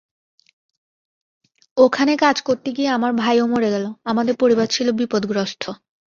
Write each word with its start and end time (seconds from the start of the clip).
ওখানে 1.77 2.13
কাজ 2.17 2.37
করতে 2.41 2.69
গিয়ে 2.71 2.89
আমার 2.89 3.11
ভাইও 3.13 3.45
মরে 3.47 3.69
গেল, 3.71 3.85
আমাদের 4.05 4.35
পরিবার 4.35 4.67
ছিল 4.67 4.87
বিপদগ্রস্ত। 4.91 5.63